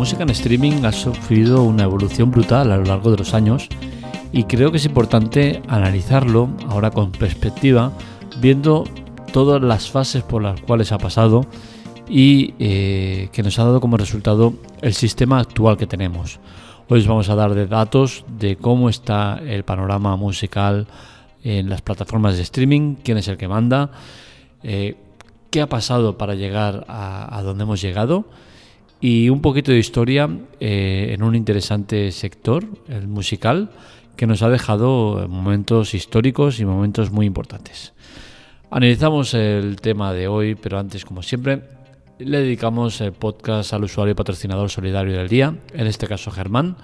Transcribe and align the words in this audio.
música 0.00 0.22
en 0.22 0.30
streaming 0.30 0.86
ha 0.86 0.92
sufrido 0.92 1.62
una 1.62 1.82
evolución 1.82 2.30
brutal 2.30 2.72
a 2.72 2.78
lo 2.78 2.84
largo 2.84 3.10
de 3.10 3.18
los 3.18 3.34
años 3.34 3.68
y 4.32 4.44
creo 4.44 4.70
que 4.70 4.78
es 4.78 4.86
importante 4.86 5.60
analizarlo 5.68 6.48
ahora 6.70 6.90
con 6.90 7.12
perspectiva, 7.12 7.92
viendo 8.40 8.84
todas 9.30 9.60
las 9.60 9.90
fases 9.90 10.22
por 10.22 10.40
las 10.40 10.58
cuales 10.62 10.92
ha 10.92 10.96
pasado 10.96 11.44
y 12.08 12.54
eh, 12.58 13.28
que 13.30 13.42
nos 13.42 13.58
ha 13.58 13.64
dado 13.64 13.82
como 13.82 13.98
resultado 13.98 14.54
el 14.80 14.94
sistema 14.94 15.38
actual 15.38 15.76
que 15.76 15.86
tenemos. 15.86 16.40
Hoy 16.88 17.00
os 17.00 17.06
vamos 17.06 17.28
a 17.28 17.34
dar 17.34 17.52
de 17.52 17.66
datos 17.66 18.24
de 18.26 18.56
cómo 18.56 18.88
está 18.88 19.38
el 19.44 19.64
panorama 19.64 20.16
musical 20.16 20.86
en 21.44 21.68
las 21.68 21.82
plataformas 21.82 22.36
de 22.38 22.42
streaming, 22.44 22.94
quién 23.04 23.18
es 23.18 23.28
el 23.28 23.36
que 23.36 23.48
manda, 23.48 23.90
eh, 24.62 24.96
qué 25.50 25.60
ha 25.60 25.68
pasado 25.68 26.16
para 26.16 26.34
llegar 26.36 26.86
a, 26.88 27.42
donde 27.44 27.64
hemos 27.64 27.82
llegado 27.82 28.24
y 29.00 29.30
un 29.30 29.40
poquito 29.40 29.72
de 29.72 29.78
historia 29.78 30.28
eh, 30.60 31.10
en 31.12 31.22
un 31.22 31.34
interesante 31.34 32.12
sector, 32.12 32.66
el 32.88 33.08
musical, 33.08 33.70
que 34.16 34.26
nos 34.26 34.42
ha 34.42 34.50
dejado 34.50 35.26
momentos 35.28 35.94
históricos 35.94 36.60
y 36.60 36.66
momentos 36.66 37.10
muy 37.10 37.24
importantes. 37.24 37.94
Analizamos 38.70 39.34
el 39.34 39.80
tema 39.80 40.12
de 40.12 40.28
hoy, 40.28 40.54
pero 40.54 40.78
antes, 40.78 41.04
como 41.04 41.22
siempre, 41.22 41.62
le 42.18 42.40
dedicamos 42.40 43.00
el 43.00 43.12
podcast 43.12 43.72
al 43.72 43.84
usuario 43.84 44.14
patrocinador 44.14 44.68
solidario 44.68 45.16
del 45.16 45.28
día, 45.28 45.56
en 45.72 45.86
este 45.86 46.06
caso 46.06 46.30
Germán, 46.30 46.76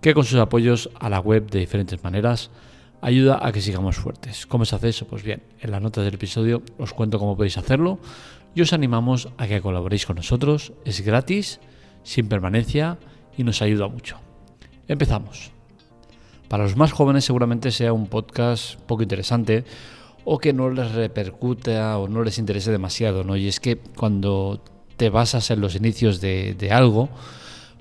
que 0.00 0.12
con 0.12 0.24
sus 0.24 0.40
apoyos 0.40 0.90
a 0.98 1.08
la 1.08 1.20
web 1.20 1.48
de 1.48 1.60
diferentes 1.60 2.02
maneras 2.02 2.50
ayuda 3.00 3.38
a 3.40 3.52
que 3.52 3.60
sigamos 3.60 3.96
fuertes. 3.96 4.46
¿Cómo 4.46 4.64
se 4.64 4.74
hace 4.74 4.88
eso? 4.88 5.06
Pues 5.06 5.22
bien, 5.22 5.42
en 5.60 5.70
las 5.70 5.80
notas 5.80 6.04
del 6.04 6.14
episodio 6.14 6.62
os 6.78 6.92
cuento 6.92 7.20
cómo 7.20 7.36
podéis 7.36 7.58
hacerlo 7.58 8.00
y 8.54 8.62
os 8.62 8.72
animamos 8.72 9.28
a 9.38 9.46
que 9.46 9.60
colaboréis 9.60 10.06
con 10.06 10.16
nosotros. 10.16 10.72
Es 10.84 11.00
gratis, 11.00 11.60
sin 12.02 12.28
permanencia 12.28 12.98
y 13.36 13.44
nos 13.44 13.62
ayuda 13.62 13.88
mucho. 13.88 14.18
Empezamos. 14.88 15.50
Para 16.48 16.64
los 16.64 16.76
más 16.76 16.92
jóvenes 16.92 17.24
seguramente 17.24 17.70
sea 17.70 17.92
un 17.92 18.08
podcast 18.08 18.78
poco 18.80 19.02
interesante 19.02 19.64
o 20.24 20.38
que 20.38 20.52
no 20.52 20.70
les 20.70 20.92
repercuta 20.92 21.98
o 21.98 22.08
no 22.08 22.22
les 22.22 22.38
interese 22.38 22.70
demasiado, 22.70 23.24
¿no? 23.24 23.36
Y 23.36 23.48
es 23.48 23.58
que 23.58 23.78
cuando 23.78 24.62
te 24.96 25.08
basas 25.10 25.50
en 25.50 25.60
los 25.60 25.74
inicios 25.74 26.20
de, 26.20 26.54
de 26.54 26.70
algo, 26.70 27.08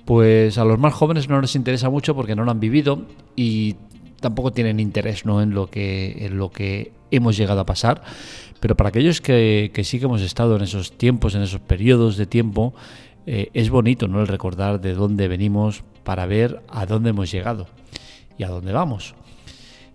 pues 0.06 0.58
a 0.58 0.66
los 0.66 0.80
más 0.80 0.94
jóvenes 0.94 1.28
no 1.30 1.42
les 1.42 1.56
interesa 1.56 1.90
mucho 1.90 2.16
porque 2.16 2.36
no 2.36 2.44
lo 2.44 2.52
han 2.52 2.60
vivido 2.60 3.06
y 3.36 3.76
tampoco 4.22 4.54
tienen 4.54 4.80
interés 4.80 5.26
¿no? 5.26 5.42
en, 5.42 5.54
lo 5.54 5.68
que, 5.68 6.26
en 6.26 6.38
lo 6.38 6.50
que 6.52 6.94
hemos 7.12 7.36
llegado 7.36 7.60
a 7.60 7.66
pasar. 7.66 8.02
Pero 8.62 8.78
para 8.78 8.90
aquellos 8.90 9.20
que, 9.20 9.72
sí 9.84 10.00
que 10.00 10.06
hemos 10.06 10.22
estado 10.22 10.56
en 10.56 10.62
esos 10.62 10.98
tiempos, 10.98 11.36
en 11.36 11.42
esos 11.42 11.60
periodos 11.60 12.16
de 12.16 12.28
tiempo, 12.28 12.74
eh, 13.26 13.50
es 13.54 13.70
bonito 13.70 14.08
¿no? 14.08 14.22
el 14.22 14.28
recordar 14.28 14.80
de 14.80 14.94
dónde 14.94 15.28
venimos 15.28 15.84
para 16.04 16.26
ver 16.26 16.62
a 16.70 16.86
dónde 16.86 17.10
hemos 17.10 17.32
llegado 17.32 17.68
y 18.38 18.44
a 18.44 18.48
dónde 18.48 18.72
vamos. 18.72 19.16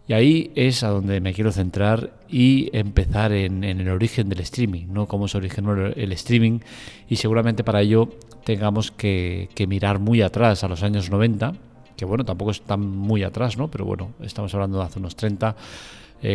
Y 0.08 0.12
ahí 0.12 0.52
es 0.54 0.84
a 0.84 0.88
donde 0.88 1.20
me 1.20 1.32
quiero 1.32 1.50
centrar 1.50 2.12
y 2.28 2.70
empezar 2.72 3.32
en, 3.32 3.64
el 3.64 3.88
origen 3.88 4.28
del 4.28 4.38
streaming, 4.40 4.86
¿no? 4.88 5.06
Cómo 5.06 5.26
se 5.26 5.36
originó 5.36 5.74
el, 5.74 6.12
streaming. 6.12 6.60
Y 7.08 7.16
seguramente 7.16 7.64
para 7.64 7.80
ello 7.80 8.10
tengamos 8.44 8.92
que, 8.92 9.48
que 9.56 9.66
mirar 9.66 9.98
muy 9.98 10.22
atrás, 10.22 10.62
a 10.62 10.68
los 10.68 10.84
años 10.84 11.10
90, 11.10 11.54
que 11.96 12.04
bueno, 12.04 12.24
tampoco 12.24 12.50
es 12.50 12.60
tan 12.62 12.80
muy 12.80 13.22
atrás, 13.22 13.56
¿no? 13.56 13.68
Pero 13.68 13.84
bueno, 13.84 14.12
estamos 14.20 14.52
hablando 14.54 14.78
de 14.78 14.84
hace 14.84 14.98
unos 14.98 15.16
30, 15.16 15.56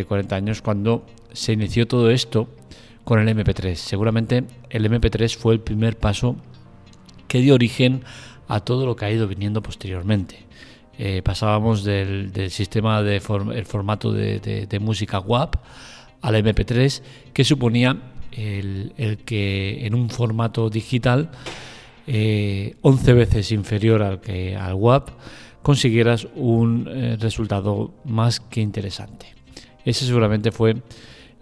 40 0.08 0.36
eh, 0.36 0.38
años 0.38 0.62
cuando 0.62 1.06
se 1.32 1.54
inició 1.54 1.88
todo 1.88 2.10
esto 2.10 2.48
con 3.04 3.20
el 3.20 3.28
MP3. 3.36 3.76
Seguramente 3.76 4.44
el 4.70 4.86
MP3 4.86 5.36
fue 5.38 5.54
el 5.54 5.60
primer 5.60 5.98
paso 5.98 6.36
que 7.28 7.40
dio 7.40 7.54
origen 7.54 8.04
a 8.48 8.60
todo 8.60 8.86
lo 8.86 8.96
que 8.96 9.06
ha 9.06 9.12
ido 9.12 9.28
viniendo 9.28 9.62
posteriormente. 9.62 10.52
Eh, 10.98 11.22
pasábamos 11.24 11.84
del, 11.84 12.32
sistema 12.52 13.02
de 13.02 13.16
el 13.16 13.66
formato 13.66 14.12
de, 14.12 14.80
música 14.82 15.20
WAP 15.20 15.56
al 16.22 16.36
MP3, 16.36 17.02
que 17.34 17.44
suponía 17.44 17.98
el, 18.32 19.20
que 19.26 19.86
en 19.86 19.96
un 19.96 20.10
formato 20.10 20.70
digital 20.70 21.32
11 22.08 22.12
eh, 22.12 23.14
veces 23.14 23.52
inferior 23.52 24.04
al 24.04 24.22
que 24.22 24.56
al 24.56 24.74
WAP 24.74 25.10
consiguieras 25.62 26.28
un 26.36 26.88
eh, 26.90 27.18
resultado 27.20 27.92
más 28.06 28.40
que 28.40 28.62
interesante. 28.62 29.28
Ese 29.86 30.06
seguramente 30.06 30.52
fue 30.52 30.76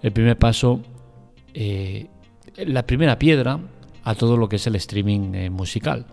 el 0.02 0.12
primer 0.12 0.38
paso, 0.38 0.82
eh, 1.54 2.08
la 2.58 2.86
primera 2.86 3.18
piedra 3.18 3.60
a 4.04 4.16
todo 4.16 4.38
lo 4.38 4.48
que 4.50 4.58
es 4.58 4.68
el 4.68 4.76
streaming 4.76 5.34
eh, 5.34 5.50
musical. 5.50 6.06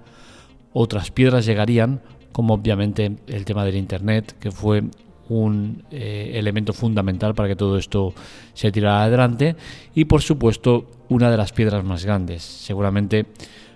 Otras 0.72 1.10
piedras 1.10 1.46
llegarían, 1.46 2.00
como 2.32 2.54
obviamente 2.54 3.16
el 3.26 3.44
tema 3.44 3.64
del 3.64 3.76
Internet, 3.76 4.36
que 4.38 4.50
fue 4.50 4.82
un 5.28 5.82
elemento 5.90 6.72
fundamental 6.72 7.34
para 7.34 7.48
que 7.48 7.56
todo 7.56 7.78
esto 7.78 8.14
se 8.54 8.70
tirara 8.70 9.04
adelante. 9.04 9.56
Y 9.94 10.04
por 10.04 10.22
supuesto, 10.22 10.86
una 11.08 11.30
de 11.30 11.36
las 11.36 11.52
piedras 11.52 11.82
más 11.82 12.04
grandes. 12.04 12.42
Seguramente 12.42 13.26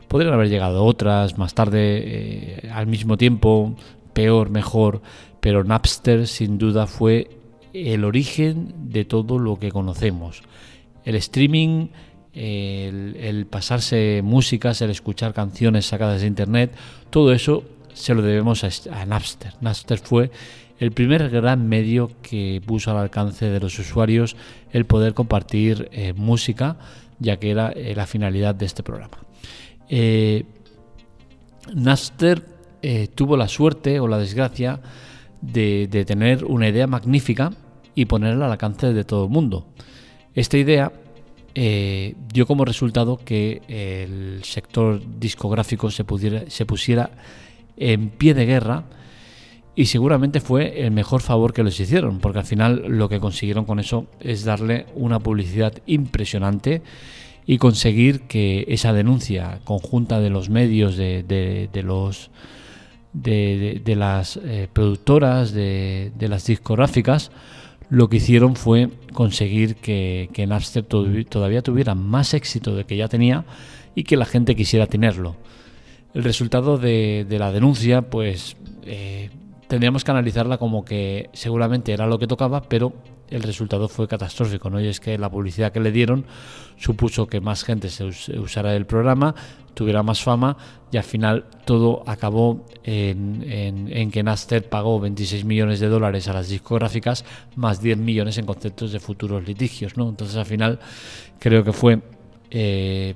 podrían 0.06 0.34
haber 0.34 0.48
llegado 0.48 0.84
otras 0.84 1.38
más 1.38 1.54
tarde, 1.54 2.70
al 2.72 2.86
mismo 2.86 3.16
tiempo, 3.16 3.74
peor, 4.12 4.50
mejor, 4.50 5.02
pero 5.40 5.64
Napster 5.64 6.26
sin 6.26 6.58
duda 6.58 6.86
fue 6.86 7.30
el 7.72 8.04
origen 8.04 8.74
de 8.90 9.04
todo 9.04 9.38
lo 9.38 9.58
que 9.58 9.70
conocemos. 9.70 10.42
El 11.04 11.14
streaming, 11.16 11.88
el, 12.32 13.46
pasarse 13.48 14.20
músicas, 14.22 14.80
el 14.82 14.90
escuchar 14.90 15.34
canciones 15.34 15.86
sacadas 15.86 16.20
de 16.20 16.26
internet, 16.26 16.74
todo 17.10 17.32
eso 17.32 17.64
se 17.92 18.14
lo 18.14 18.22
debemos 18.22 18.64
a, 18.64 19.04
Napster. 19.06 19.54
Napster 19.60 19.98
fue 19.98 20.30
el 20.78 20.92
primer 20.92 21.28
gran 21.28 21.68
medio 21.68 22.10
que 22.22 22.62
puso 22.64 22.90
al 22.90 22.98
alcance 22.98 23.46
de 23.46 23.60
los 23.60 23.78
usuarios 23.78 24.36
el 24.72 24.86
poder 24.86 25.14
compartir 25.14 25.88
eh, 25.92 26.12
música, 26.14 26.76
ya 27.18 27.38
que 27.38 27.50
era 27.50 27.70
eh, 27.70 27.94
la 27.94 28.06
finalidad 28.06 28.54
de 28.54 28.66
este 28.66 28.82
programa. 28.82 29.18
Eh, 29.88 30.44
Napster 31.74 32.59
eh, 32.82 33.08
tuvo 33.14 33.36
la 33.36 33.46
suerte 33.46 34.00
o 34.00 34.08
la 34.08 34.16
desgracia 34.16 34.80
de, 35.42 35.86
tener 36.06 36.44
una 36.46 36.68
idea 36.68 36.86
magnífica 36.86 37.52
y 37.94 38.06
ponerla 38.06 38.46
al 38.46 38.52
alcance 38.52 38.92
de 38.92 39.04
todo 39.04 39.24
el 39.24 39.30
mundo. 39.30 39.66
Esta 40.34 40.56
idea 40.56 40.92
eh, 41.54 42.14
dio 42.32 42.46
como 42.46 42.64
resultado 42.64 43.18
que 43.18 43.60
el 43.68 44.44
sector 44.44 45.02
discográfico 45.18 45.90
se, 45.90 46.04
pudiera, 46.04 46.48
se 46.48 46.64
pusiera 46.64 47.10
en 47.76 48.08
pie 48.08 48.32
de 48.32 48.46
guerra 48.46 48.84
y 49.74 49.86
seguramente 49.86 50.40
fue 50.40 50.86
el 50.86 50.90
mejor 50.90 51.20
favor 51.20 51.52
que 51.52 51.62
les 51.62 51.78
hicieron, 51.80 52.18
porque 52.20 52.38
al 52.38 52.46
final 52.46 52.84
lo 52.88 53.10
que 53.10 53.20
consiguieron 53.20 53.66
con 53.66 53.78
eso 53.78 54.06
es 54.20 54.44
darle 54.44 54.86
una 54.94 55.20
publicidad 55.20 55.74
impresionante 55.86 56.82
y 57.46 57.58
conseguir 57.58 58.22
que 58.22 58.64
esa 58.68 58.92
denuncia 58.92 59.60
conjunta 59.64 60.20
de 60.20 60.30
los 60.30 60.48
medios, 60.48 60.96
de 60.96 61.82
los 61.84 62.30
de, 63.12 63.82
las 63.96 64.36
eh, 64.36 64.68
productoras, 64.72 65.52
de, 65.52 66.12
las 66.20 66.46
discográficas, 66.46 67.30
lo 67.88 68.08
que 68.08 68.18
hicieron 68.18 68.56
fue 68.56 68.88
conseguir 69.12 69.76
que, 69.76 70.30
que 70.32 70.46
Napster 70.46 70.84
todavía 70.84 71.62
tuviera 71.62 71.94
más 71.94 72.34
éxito 72.34 72.74
de 72.74 72.84
que 72.84 72.96
ya 72.96 73.08
tenía 73.08 73.44
y 73.94 74.04
que 74.04 74.16
la 74.16 74.24
gente 74.24 74.54
quisiera 74.54 74.86
tenerlo. 74.86 75.36
El 76.14 76.24
resultado 76.24 76.78
de, 76.78 77.26
la 77.30 77.52
denuncia, 77.52 78.02
pues 78.02 78.56
eh, 78.84 79.30
tendríamos 79.68 80.04
que 80.04 80.10
analizarla 80.10 80.58
como 80.58 80.84
que 80.84 81.30
seguramente 81.32 81.92
era 81.92 82.06
lo 82.06 82.18
que 82.18 82.26
tocaba, 82.26 82.62
pero 82.62 82.92
el 83.30 83.42
resultado 83.42 83.88
fue 83.88 84.08
catastrófico, 84.08 84.70
¿no? 84.70 84.80
Y 84.80 84.88
es 84.88 85.00
que 85.00 85.16
la 85.18 85.30
publicidad 85.30 85.72
que 85.72 85.80
le 85.80 85.92
dieron 85.92 86.24
supuso 86.76 87.26
que 87.26 87.40
más 87.40 87.64
gente 87.64 87.88
se 87.88 88.04
usara 88.38 88.74
el 88.74 88.86
programa, 88.86 89.34
tuviera 89.74 90.02
más 90.02 90.22
fama 90.22 90.56
y 90.92 90.96
al 90.96 91.04
final 91.04 91.46
todo 91.64 92.02
acabó 92.06 92.66
en, 92.84 94.10
que 94.10 94.22
Napster 94.22 94.68
pagó 94.68 95.00
26 95.00 95.44
millones 95.44 95.80
de 95.80 95.88
dólares 95.88 96.28
a 96.28 96.32
las 96.32 96.48
discográficas 96.48 97.24
más 97.56 97.80
10 97.80 97.98
millones 97.98 98.38
en 98.38 98.46
conceptos 98.46 98.92
de 98.92 99.00
futuros 99.00 99.46
litigios, 99.46 99.96
¿no? 99.96 100.08
Entonces 100.08 100.36
al 100.36 100.46
final 100.46 100.78
creo 101.38 101.64
que 101.64 101.72
fue 101.72 102.00
eh, 102.50 103.14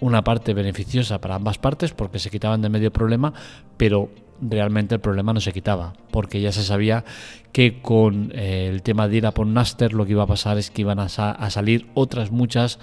una 0.00 0.22
parte 0.22 0.54
beneficiosa 0.54 1.20
para 1.20 1.34
ambas 1.34 1.58
partes 1.58 1.92
porque 1.92 2.18
se 2.18 2.30
quitaban 2.30 2.62
de 2.62 2.68
medio 2.68 2.92
problema, 2.92 3.32
pero 3.76 4.08
realmente 4.40 4.94
el 4.94 5.00
problema 5.00 5.32
no 5.32 5.40
se 5.40 5.52
quitaba, 5.52 5.94
porque 6.10 6.40
ya 6.40 6.52
se 6.52 6.62
sabía 6.62 7.04
que 7.52 7.80
con 7.80 8.32
eh, 8.34 8.68
el 8.70 8.82
tema 8.82 9.08
de 9.08 9.16
ir 9.16 9.26
a 9.26 9.32
por 9.32 9.46
Naster 9.46 9.92
lo 9.92 10.04
que 10.04 10.12
iba 10.12 10.24
a 10.24 10.26
pasar 10.26 10.58
es 10.58 10.70
que 10.70 10.82
iban 10.82 10.98
a, 10.98 11.08
salir 11.08 11.86
otras 11.94 12.30
muchas 12.30 12.78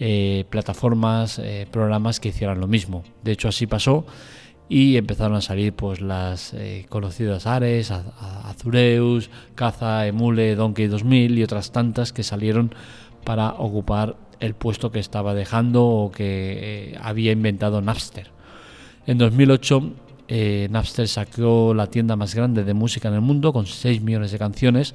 eh, 0.00 0.44
plataformas, 0.50 1.38
eh, 1.38 1.66
programas 1.70 2.20
que 2.20 2.28
hicieran 2.28 2.60
lo 2.60 2.66
mismo. 2.66 3.04
De 3.22 3.32
hecho 3.32 3.48
así 3.48 3.66
pasó 3.66 4.04
y 4.68 4.96
empezaron 4.96 5.36
a 5.36 5.40
salir 5.40 5.72
pues 5.74 6.00
las 6.00 6.54
conocidas 6.88 7.46
Ares, 7.46 7.90
Azureus, 7.90 9.30
Caza, 9.54 10.06
Emule, 10.06 10.54
Donkey 10.54 10.86
2000 10.86 11.38
y 11.38 11.42
otras 11.42 11.72
tantas 11.72 12.12
que 12.12 12.22
salieron 12.22 12.74
para 13.24 13.50
ocupar 13.50 14.16
el 14.40 14.54
puesto 14.54 14.90
que 14.90 14.98
estaba 14.98 15.34
dejando 15.34 15.86
o 15.86 16.10
que 16.10 16.98
había 17.02 17.32
inventado 17.32 17.82
Napster. 17.82 18.30
En 19.06 19.18
2008 19.18 19.92
eh, 20.34 20.66
Napster 20.70 21.06
sacó 21.08 21.74
la 21.74 21.88
tienda 21.88 22.16
más 22.16 22.34
grande 22.34 22.64
de 22.64 22.72
música 22.72 23.08
en 23.08 23.14
el 23.14 23.20
mundo 23.20 23.52
con 23.52 23.66
6 23.66 24.00
millones 24.00 24.32
de 24.32 24.38
canciones 24.38 24.94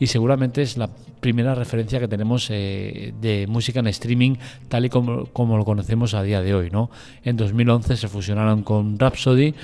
y 0.00 0.06
seguramente 0.06 0.62
es 0.62 0.78
la 0.78 0.88
primera 1.20 1.54
referencia 1.54 2.00
que 2.00 2.08
tenemos 2.08 2.48
eh, 2.48 3.12
de 3.20 3.46
música 3.48 3.80
en 3.80 3.88
streaming 3.88 4.36
tal 4.68 4.86
y 4.86 4.88
como, 4.88 5.58
lo 5.58 5.64
conocemos 5.66 6.14
a 6.14 6.22
día 6.22 6.40
de 6.40 6.54
hoy. 6.54 6.70
¿no? 6.70 6.90
En 7.22 7.36
2011 7.36 7.98
se 7.98 8.08
fusionaron 8.08 8.62
con 8.62 8.98
Rhapsody 8.98 9.54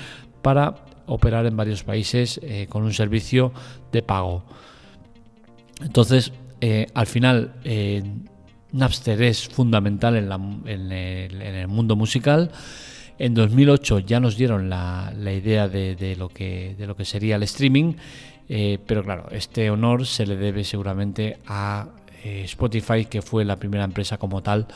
para 0.43 0.75
operar 1.07 1.47
en 1.47 1.57
varios 1.57 1.83
países 1.83 2.39
eh, 2.43 2.67
con 2.69 2.83
un 2.83 2.93
servicio 2.93 3.51
de 3.91 4.03
pago. 4.03 4.43
Entonces, 5.81 6.33
al 6.93 7.07
final, 7.07 7.55
Napster 8.71 9.21
es 9.23 9.47
fundamental 9.47 10.15
en 10.15 10.91
el 10.91 11.67
mundo 11.67 11.95
musical. 11.95 12.51
En 13.17 13.33
2008 13.33 13.99
ya 13.99 14.19
nos 14.19 14.35
dieron 14.35 14.69
la, 14.69 15.13
idea 15.17 15.67
de, 15.67 16.15
lo 16.17 16.29
que, 16.29 16.75
sería 17.03 17.37
el 17.37 17.43
streaming, 17.43 17.93
eh, 18.49 18.77
pero 18.85 19.03
claro, 19.03 19.27
este 19.31 19.69
honor 19.69 20.05
se 20.05 20.25
le 20.25 20.35
debe 20.35 20.63
seguramente 20.63 21.37
a 21.47 21.87
eh, 22.23 22.41
Spotify, 22.43 23.05
que 23.05 23.21
fue 23.21 23.45
la 23.45 23.55
primera 23.55 23.83
empresa 23.83 24.17
como 24.17 24.43
tal 24.43 24.67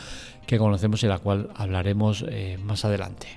que 0.46 0.58
conocemos 0.58 1.04
y 1.04 1.08
la 1.08 1.20
cual 1.20 1.50
hablaremos 1.56 2.26
eh, 2.28 2.58
más 2.64 2.86
adelante. 2.86 3.28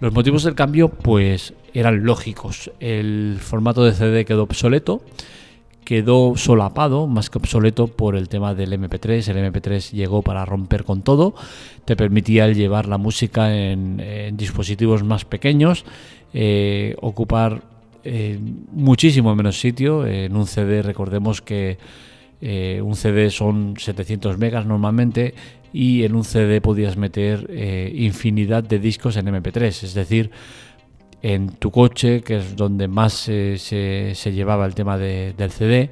Los 0.00 0.12
motivos 0.12 0.44
del 0.44 0.54
cambio 0.54 0.90
pues 0.90 1.52
eran 1.74 2.04
lógicos. 2.04 2.70
El 2.80 3.38
formato 3.40 3.84
de 3.84 3.92
CD 3.92 4.24
quedó 4.24 4.44
obsoleto 4.44 5.02
quedó 5.86 6.36
solapado, 6.36 7.06
más 7.06 7.30
que 7.30 7.38
obsoleto, 7.38 7.86
por 7.86 8.16
el 8.16 8.28
tema 8.28 8.54
del 8.54 8.72
MP3. 8.72 9.28
El 9.28 9.52
MP3 9.52 9.92
llegó 9.92 10.20
para 10.20 10.44
romper 10.44 10.82
con 10.82 11.02
todo, 11.02 11.34
te 11.84 11.94
permitía 11.94 12.48
llevar 12.48 12.88
la 12.88 12.98
música 12.98 13.56
en, 13.56 14.36
dispositivos 14.36 15.04
más 15.04 15.24
pequeños, 15.24 15.84
eh, 16.34 16.96
ocupar 17.00 17.62
eh, 18.02 18.36
muchísimo 18.72 19.34
menos 19.36 19.60
sitio. 19.60 20.04
En 20.04 20.36
un 20.36 20.48
CD, 20.48 20.82
recordemos 20.82 21.40
que 21.40 21.78
eh, 22.40 22.80
un 22.82 22.96
CD 22.96 23.30
son 23.30 23.76
700 23.78 24.38
megas 24.38 24.66
normalmente 24.66 25.34
y 25.72 26.02
en 26.02 26.16
un 26.16 26.24
CD 26.24 26.60
podías 26.60 26.96
meter 26.96 27.48
infinidad 27.94 28.64
de 28.64 28.80
discos 28.80 29.16
en 29.16 29.26
MP3, 29.26 29.84
es 29.84 29.94
decir, 29.94 30.32
en 31.26 31.48
tu 31.48 31.72
coche, 31.72 32.22
que 32.22 32.36
es 32.36 32.54
donde 32.54 32.86
más 32.86 33.12
se, 33.12 33.58
se, 33.58 34.32
llevaba 34.32 34.64
el 34.64 34.76
tema 34.76 34.96
del 34.96 35.50
CD, 35.50 35.90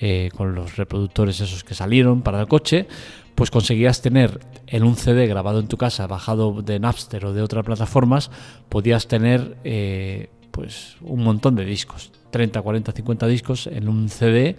eh, 0.00 0.30
con 0.34 0.54
los 0.54 0.78
reproductores 0.78 1.38
esos 1.40 1.62
que 1.62 1.74
salieron 1.74 2.22
para 2.22 2.40
el 2.40 2.48
coche, 2.48 2.86
pues 3.34 3.50
conseguías 3.50 4.00
tener 4.00 4.40
en 4.66 4.84
un 4.84 4.96
CD 4.96 5.26
grabado 5.26 5.60
en 5.60 5.68
tu 5.68 5.76
casa, 5.76 6.06
bajado 6.06 6.62
de 6.62 6.80
Napster 6.80 7.26
o 7.26 7.34
de 7.34 7.42
otras 7.42 7.66
plataformas, 7.66 8.30
podías 8.70 9.08
tener 9.08 9.58
eh, 9.62 10.30
pues 10.52 10.96
un 11.00 11.24
montón 11.24 11.56
de 11.56 11.64
discos, 11.64 12.12
30, 12.30 12.62
40, 12.62 12.92
50 12.92 13.26
discos 13.26 13.66
en 13.66 13.88
un 13.88 14.08
CD 14.08 14.56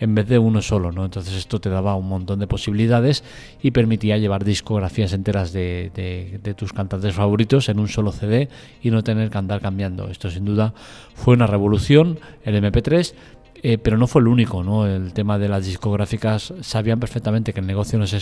en 0.00 0.14
vez 0.14 0.26
de 0.26 0.38
uno 0.38 0.60
solo, 0.60 0.90
¿no? 0.90 1.04
Entonces 1.04 1.34
esto 1.34 1.60
te 1.60 1.68
daba 1.68 1.94
un 1.94 2.08
montón 2.08 2.40
de 2.40 2.46
posibilidades 2.46 3.22
y 3.62 3.70
permitía 3.70 4.18
llevar 4.18 4.44
discografías 4.44 5.12
enteras 5.12 5.52
de, 5.52 6.40
tus 6.56 6.72
cantantes 6.72 7.14
favoritos 7.14 7.68
en 7.68 7.78
un 7.78 7.88
solo 7.88 8.10
CD 8.10 8.48
y 8.82 8.90
no 8.90 9.04
tener 9.04 9.30
que 9.30 9.38
andar 9.38 9.60
cambiando. 9.60 10.10
Esto 10.10 10.30
sin 10.30 10.44
duda 10.44 10.74
fue 11.14 11.34
una 11.34 11.46
revolución, 11.46 12.18
el 12.44 12.56
MP3, 12.56 13.14
eh, 13.62 13.78
pero 13.78 13.96
no 13.96 14.06
fue 14.06 14.20
el 14.20 14.28
único, 14.28 14.64
¿no? 14.64 14.86
El 14.86 15.12
tema 15.12 15.38
de 15.38 15.48
las 15.48 15.66
discográficas 15.66 16.52
sabían 16.60 16.98
perfectamente 16.98 17.52
que 17.52 17.60
el 17.60 17.66
negocio 17.66 17.98
no 17.98 18.06
se 18.06 18.18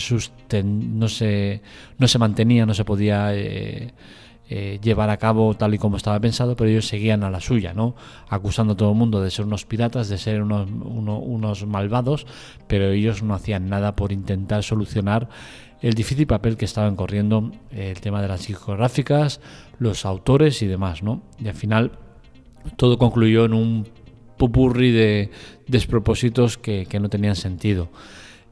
no 0.63 1.07
se, 1.07 1.61
no 1.97 2.07
se 2.07 2.19
mantenía, 2.19 2.65
no 2.65 2.73
se 2.73 2.85
podía 2.85 3.35
eh, 3.35 3.93
eh, 4.55 4.79
llevar 4.83 5.09
a 5.09 5.17
cabo 5.17 5.55
tal 5.55 5.73
y 5.73 5.79
como 5.79 5.97
estaba 5.97 6.19
pensado, 6.19 6.55
pero 6.55 6.69
ellos 6.69 6.87
seguían 6.87 7.23
a 7.23 7.31
la 7.31 7.39
suya, 7.39 7.73
¿no? 7.73 7.95
Acusando 8.29 8.73
a 8.73 8.77
todo 8.77 8.91
el 8.91 8.95
mundo 8.95 9.19
de 9.19 9.31
ser 9.31 9.45
unos 9.45 9.65
piratas, 9.65 10.09
de 10.09 10.19
ser 10.19 10.43
unos, 10.43 10.69
unos 10.69 11.65
malvados, 11.65 12.27
pero 12.67 12.91
ellos 12.91 13.23
no 13.23 13.33
hacían 13.33 13.67
nada 13.67 13.95
por 13.95 14.11
intentar 14.11 14.61
solucionar 14.61 15.27
el 15.81 15.95
difícil 15.95 16.27
papel 16.27 16.55
que 16.55 16.65
estaban 16.65 16.95
corriendo 16.95 17.51
el 17.71 17.99
tema 17.99 18.21
de 18.21 18.27
las 18.27 18.45
discográficas, 18.45 19.41
los 19.79 20.05
autores 20.05 20.61
y 20.61 20.67
demás, 20.67 21.01
¿no? 21.01 21.23
Y 21.39 21.47
al 21.47 21.55
final 21.55 21.93
todo 22.75 22.99
concluyó 22.99 23.45
en 23.45 23.53
un 23.53 23.87
pupurri 24.37 24.91
de 24.91 25.31
despropósitos 25.65 26.59
que, 26.59 26.87
no 27.01 27.09
tenían 27.09 27.35
sentido. 27.35 27.89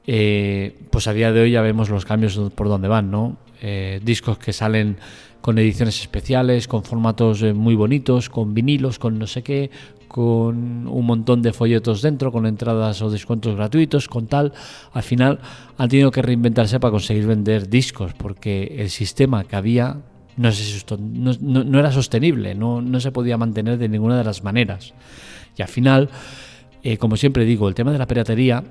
Eh, 0.08 0.78
pues 0.90 1.08
a 1.08 1.14
día 1.14 1.32
de 1.32 1.42
hoy 1.42 1.52
ya 1.52 1.62
vemos 1.62 1.90
los 1.90 2.06
cambios 2.06 2.40
por 2.56 2.68
donde 2.68 2.88
van, 2.88 3.12
¿no? 3.12 3.38
Eh, 3.62 4.00
discos 4.04 4.38
que 4.38 4.54
salen 4.54 4.98
con 5.42 5.58
ediciones 5.58 6.00
especiales, 6.00 6.68
con 6.68 6.84
formatos 6.84 7.42
eh, 7.42 7.54
muy 7.54 7.76
bonitos, 7.76 8.30
con 8.30 8.54
vinilos, 8.54 9.00
con 9.00 9.20
no 9.20 9.28
sé 9.28 9.44
qué, 9.44 9.70
con 10.08 10.88
un 10.88 11.06
montón 11.06 11.42
de 11.42 11.54
folletos 11.54 12.02
dentro, 12.02 12.32
con 12.32 12.46
entradas 12.46 13.02
o 13.02 13.10
descuentos 13.10 13.56
gratuitos, 13.56 14.08
con 14.08 14.28
tal. 14.28 14.54
Al 14.94 15.04
final 15.04 15.40
han 15.78 15.90
tenido 15.90 16.12
que 16.12 16.22
reinventarse 16.22 16.80
para 16.80 16.92
conseguir 16.92 17.26
vender 17.26 17.70
discos, 17.70 18.14
porque 18.14 18.76
el 18.80 18.90
sistema 18.90 19.44
que 19.44 19.56
había 19.56 19.98
no, 20.38 20.50
no, 21.42 21.80
era 21.80 21.92
sostenible, 21.92 22.56
no, 22.56 22.82
no, 22.82 23.00
se 23.00 23.12
podía 23.12 23.38
mantener 23.38 23.78
de 23.78 23.90
ninguna 23.90 24.18
de 24.18 24.24
las 24.24 24.44
maneras. 24.44 24.94
Y 25.58 25.62
al 25.62 25.68
final, 25.68 26.10
eh, 26.84 26.98
como 26.98 27.18
siempre 27.18 27.46
digo, 27.46 27.68
el 27.68 27.76
tema 27.76 27.92
de 27.92 27.98
la 27.98 28.08
piratería 28.08 28.64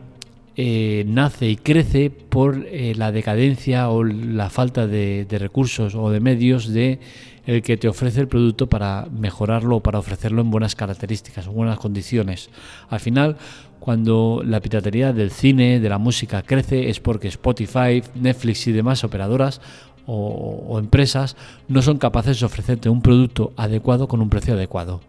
eh, 0.57 1.05
nace 1.07 1.49
y 1.49 1.57
crece 1.57 2.11
por 2.11 2.67
eh, 2.67 2.95
la 2.97 3.13
decadencia 3.13 3.89
o 3.89 4.03
la 4.03 4.51
falta 4.51 4.87
de, 4.87 5.27
recursos 5.31 5.95
o 5.95 6.11
de 6.11 6.19
medios 6.21 6.69
de 6.69 6.99
el 7.47 7.63
que 7.63 7.77
te 7.77 7.89
ofrece 7.89 8.21
el 8.21 8.29
producto 8.29 8.69
para 8.69 9.07
mejorarlo 9.11 9.77
o 9.77 9.83
para 9.83 9.99
ofrecerlo 9.99 10.43
en 10.43 10.51
buenas 10.51 10.75
características, 10.75 11.47
en 11.47 11.55
buenas 11.55 11.79
condiciones. 11.79 12.51
Al 12.89 13.01
final, 13.01 13.37
cuando 13.79 14.43
la 14.45 14.61
piratería 14.61 15.13
del 15.13 15.31
cine, 15.31 15.81
de 15.81 15.89
la 15.89 15.99
música 15.99 16.43
crece, 16.43 16.91
es 16.91 17.01
porque 17.01 17.29
Spotify, 17.29 18.03
Netflix 18.15 18.67
y 18.67 18.73
demás 18.73 19.05
operadoras 19.05 19.61
o, 20.07 20.65
o 20.69 20.79
empresas 20.79 21.37
no 21.69 21.81
son 21.81 21.99
capaces 21.99 22.41
de 22.41 22.47
ofrecerte 22.47 22.89
un 22.89 23.03
producto 23.03 23.53
adecuado 23.57 24.09
con 24.09 24.21
un 24.21 24.31
precio 24.31 24.55
adecuado. 24.55 25.01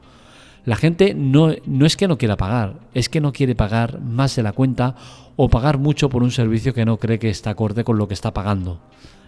La 0.63 0.75
gente 0.75 1.15
no, 1.15 1.53
no 1.65 1.85
es 1.85 1.97
que 1.97 2.07
no 2.07 2.17
quiera 2.17 2.37
pagar, 2.37 2.75
es 2.93 3.09
que 3.09 3.19
no 3.19 3.33
quiere 3.33 3.55
pagar 3.55 3.99
más 3.99 4.35
de 4.35 4.43
la 4.43 4.53
cuenta 4.53 4.95
o 5.43 5.49
pagar 5.49 5.79
mucho 5.79 6.07
por 6.07 6.21
un 6.21 6.29
servicio 6.29 6.71
que 6.71 6.85
no 6.85 6.97
cree 6.97 7.17
que 7.17 7.31
está 7.31 7.49
acorde 7.49 7.83
con 7.83 7.97
lo 7.97 8.07
que 8.07 8.13
está 8.13 8.31
pagando. 8.31 8.79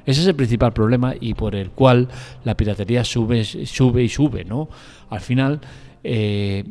Ese 0.06 0.22
es 0.22 0.28
el 0.28 0.36
principal 0.36 0.72
problema 0.72 1.16
y 1.20 1.34
por 1.34 1.56
el 1.56 1.72
cual 1.72 2.08
la 2.44 2.56
piratería 2.56 3.04
sube, 3.04 3.44
sube 3.44 4.04
y 4.04 4.10
sube, 4.10 4.46
¿no? 4.46 4.70
Al 5.10 5.22
final, 5.22 5.60
eh, 6.04 6.66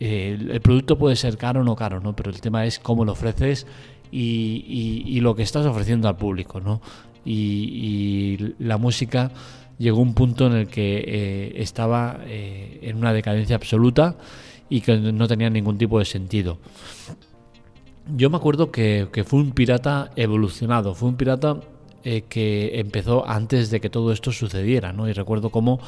el, 0.00 0.62
producto 0.62 0.96
puede 0.96 1.14
ser 1.14 1.36
caro 1.36 1.60
o 1.60 1.64
no 1.64 1.76
caro, 1.76 2.00
¿no? 2.00 2.16
Pero 2.16 2.30
el 2.30 2.40
tema 2.40 2.64
es 2.64 2.78
cómo 2.78 3.04
lo 3.04 3.12
ofreces 3.12 3.66
y, 4.10 5.20
lo 5.20 5.36
que 5.36 5.42
estás 5.42 5.66
ofreciendo 5.66 6.08
al 6.08 6.16
público, 6.16 6.58
¿no? 6.58 6.80
Y, 7.22 8.54
la 8.58 8.78
música 8.78 9.30
llegó 9.76 9.98
a 9.98 10.04
un 10.04 10.14
punto 10.14 10.46
en 10.46 10.54
el 10.54 10.68
que 10.68 11.04
eh, 11.06 11.52
estaba 11.56 12.20
eh, 12.24 12.78
en 12.80 12.96
una 12.96 13.12
decadencia 13.12 13.56
absoluta 13.56 14.16
y 14.70 14.80
que 14.80 14.96
no 14.96 15.28
tenía 15.28 15.50
ningún 15.50 15.76
tipo 15.76 15.98
de 15.98 16.06
sentido. 16.06 16.56
Yo 18.14 18.30
me 18.30 18.36
acuerdo 18.36 18.70
que, 18.70 19.08
fue 19.26 19.40
un 19.40 19.50
pirata 19.50 20.10
evolucionado, 20.14 20.94
fue 20.94 21.08
un 21.08 21.16
pirata 21.16 21.56
eh, 22.04 22.22
que 22.28 22.78
empezó 22.78 23.28
antes 23.28 23.70
de 23.70 23.80
que 23.80 23.90
todo 23.90 24.12
esto 24.12 24.30
sucediera, 24.30 24.92
¿no? 24.92 25.08
Y 25.08 25.12
recuerdo 25.12 25.50
cómo 25.50 25.80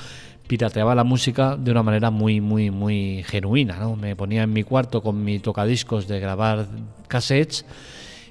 pirateaba 0.49 0.97
la 0.97 1.05
música 1.05 1.57
de 1.57 1.71
una 1.71 1.85
manera 1.85 2.11
muy, 2.11 2.41
muy, 2.41 2.73
muy 2.73 3.23
genuina, 3.25 3.77
¿no? 3.79 3.95
Me 3.95 4.17
ponía 4.17 4.43
en 4.43 4.53
mi 4.53 4.65
cuarto 4.65 5.01
con 5.01 5.23
mi 5.23 5.39
tocadiscos 5.39 6.09
de 6.09 6.19
grabar 6.19 6.67
cassettes 7.07 7.65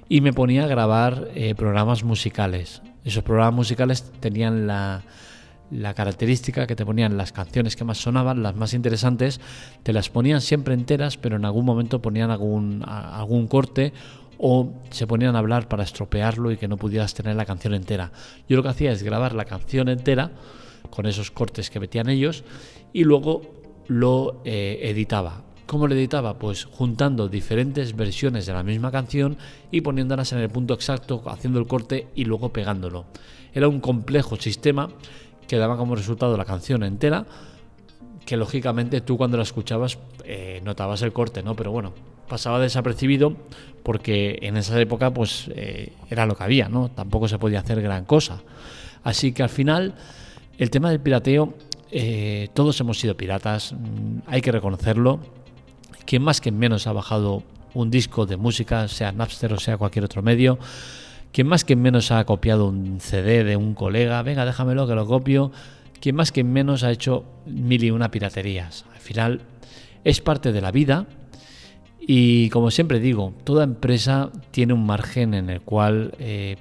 y 0.09 0.19
me 0.19 0.33
ponía 0.33 0.65
a 0.65 0.67
grabar 0.67 1.29
eh, 1.33 1.55
programas 1.55 2.03
musicales. 2.03 2.81
Esos 3.05 3.23
programas 3.23 3.53
musicales 3.53 4.11
tenían 4.19 4.67
la, 4.67 5.03
la 5.71 5.93
característica 5.93 6.67
que 6.67 6.75
te 6.75 6.85
ponían 6.85 7.17
las 7.17 7.31
canciones 7.31 7.75
que 7.75 7.83
más 7.83 7.97
sonaban, 7.97 8.43
las 8.43 8.55
más 8.55 8.73
interesantes, 8.73 9.39
te 9.83 9.93
las 9.93 10.09
ponían 10.09 10.41
siempre 10.41 10.73
enteras, 10.73 11.17
pero 11.17 11.35
en 11.35 11.45
algún 11.45 11.65
momento 11.65 12.01
ponían 12.01 12.31
algún, 12.31 12.83
algún 12.85 13.47
corte 13.47 13.93
o 14.37 14.73
se 14.91 15.07
ponían 15.07 15.35
a 15.35 15.39
hablar 15.39 15.67
para 15.67 15.83
estropearlo 15.83 16.51
y 16.51 16.57
que 16.57 16.67
no 16.67 16.77
pudieras 16.77 17.13
tener 17.13 17.35
la 17.35 17.45
canción 17.45 17.73
entera. 17.73 18.11
Yo 18.47 18.57
lo 18.57 18.63
que 18.63 18.69
hacía 18.69 18.91
es 18.91 19.03
grabar 19.03 19.33
la 19.33 19.45
canción 19.45 19.89
entera 19.89 20.31
con 20.89 21.05
esos 21.05 21.31
cortes 21.31 21.69
que 21.69 21.79
metían 21.79 22.09
ellos 22.09 22.43
y 22.93 23.03
luego 23.03 23.41
lo 23.87 24.41
eh, 24.45 24.79
editaba. 24.83 25.43
¿Cómo 25.65 25.87
lo 25.87 25.95
editaba? 25.95 26.39
Pues 26.39 26.63
juntando 26.63 27.27
diferentes 27.27 27.93
versiones 27.95 28.45
de 28.45 28.53
la 28.53 28.63
misma 28.63 28.89
canción 28.89 29.37
y 29.69 29.81
poniéndolas 29.81 30.31
en 30.31 30.39
el 30.39 30.49
punto 30.49 30.73
exacto, 30.73 31.21
haciendo 31.25 31.59
el 31.59 31.67
corte 31.67 32.07
y 32.15 32.23
luego 32.23 32.53
pegándolo. 32.53 33.05
Era 33.53 33.67
un 33.67 33.81
complejo 33.81 34.37
sistema 34.37 34.89
que 35.47 35.57
daba 35.57 35.77
como 35.77 35.95
resultado 35.95 36.37
la 36.37 36.45
canción 36.45 36.83
entera, 36.83 37.25
que 38.25 38.37
lógicamente 38.37 39.01
tú 39.01 39.17
cuando 39.17 39.37
la 39.37 39.43
escuchabas 39.43 39.97
eh, 40.25 40.61
notabas 40.63 41.01
el 41.01 41.13
corte, 41.13 41.43
¿no? 41.43 41.55
Pero 41.55 41.71
bueno, 41.71 41.93
pasaba 42.27 42.59
desapercibido 42.59 43.33
porque 43.83 44.39
en 44.41 44.57
esa 44.57 44.79
época 44.79 45.11
pues 45.11 45.49
eh, 45.55 45.93
era 46.09 46.25
lo 46.25 46.35
que 46.35 46.43
había, 46.43 46.67
¿no? 46.67 46.89
Tampoco 46.89 47.27
se 47.27 47.39
podía 47.39 47.59
hacer 47.59 47.81
gran 47.81 48.05
cosa. 48.05 48.41
Así 49.03 49.31
que 49.31 49.43
al 49.43 49.49
final 49.49 49.95
el 50.57 50.69
tema 50.69 50.89
del 50.89 50.99
pirateo 50.99 51.53
eh, 51.91 52.49
todos 52.53 52.79
hemos 52.81 52.99
sido 52.99 53.15
piratas, 53.15 53.73
mm, 53.73 54.19
hay 54.27 54.41
que 54.41 54.51
reconocerlo. 54.51 55.19
Quien 56.05 56.21
más 56.21 56.41
que 56.41 56.51
menos 56.51 56.87
ha 56.87 56.93
bajado 56.93 57.43
un 57.73 57.91
disco 57.91 58.25
de 58.25 58.37
música, 58.37 58.87
sea 58.87 59.11
Napster 59.11 59.53
o 59.53 59.59
sea 59.59 59.77
cualquier 59.77 60.05
otro 60.05 60.21
medio, 60.21 60.57
quien 61.31 61.47
más 61.47 61.63
que 61.63 61.75
menos 61.75 62.11
ha 62.11 62.23
copiado 62.25 62.67
un 62.67 62.99
CD 62.99 63.43
de 63.43 63.55
un 63.55 63.73
colega, 63.73 64.21
venga, 64.23 64.45
déjamelo 64.45 64.87
que 64.87 64.95
lo 64.95 65.05
copio, 65.05 65.51
quien 65.99 66.15
más 66.15 66.31
que 66.31 66.43
menos 66.43 66.83
ha 66.83 66.91
hecho 66.91 67.25
mil 67.45 67.83
y 67.83 67.91
una 67.91 68.11
piraterías. 68.11 68.85
Al 68.93 68.99
final 68.99 69.41
es 70.03 70.21
parte 70.21 70.51
de 70.51 70.61
la 70.61 70.71
vida 70.71 71.07
y 71.99 72.49
como 72.49 72.71
siempre 72.71 72.99
digo, 72.99 73.33
toda 73.43 73.63
empresa 73.63 74.31
tiene 74.51 74.73
un 74.73 74.85
margen 74.85 75.33
en 75.33 75.49
el 75.49 75.61
cual 75.61 76.13
eh, 76.19 76.55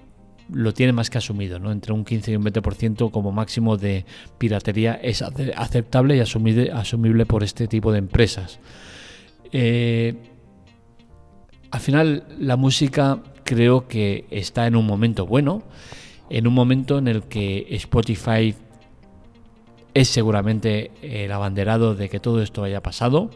lo 0.52 0.73
tiene 0.73 0.92
más 0.92 1.11
que 1.11 1.18
asumido, 1.18 1.58
¿no? 1.58 1.73
entre 1.73 1.92
un 1.92 2.04
15 2.04 2.32
y 2.32 2.37
un 2.37 2.44
20% 2.44 3.11
como 3.11 3.32
máximo 3.32 3.76
de 3.76 4.04
piratería 4.38 4.94
es 4.94 5.23
aceptable 5.23 6.16
y 6.16 6.20
asumible, 6.20 7.26
por 7.26 7.42
este 7.42 7.68
tipo 7.68 7.92
de 7.92 7.99
empresas. 7.99 8.58
Eh, 9.52 10.14
al 11.70 11.80
final 11.80 12.25
la 12.38 12.56
música 12.56 13.23
creo 13.46 13.88
que 13.88 14.26
está 14.30 14.66
en 14.66 14.76
un 14.76 14.86
momento 14.86 15.24
bueno, 15.24 15.62
en 16.28 16.46
un 16.46 16.52
momento 16.52 16.98
en 16.98 17.08
el 17.08 17.22
que 17.22 17.66
Spotify 17.70 18.54
es 19.94 20.08
seguramente 20.08 20.90
el 21.00 21.32
abanderado 21.32 21.94
de 21.94 22.10
que 22.10 22.20
todo 22.20 22.42
esto 22.42 22.64
haya 22.64 22.82
pasado. 22.82 23.30